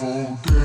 [0.00, 0.57] around day.